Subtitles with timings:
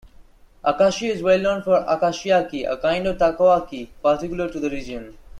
[0.65, 5.15] Akashi is well known for "Akashiyaki", a kind of "takoyaki" particular to the region.